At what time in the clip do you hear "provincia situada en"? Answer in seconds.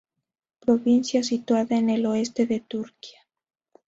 0.59-1.91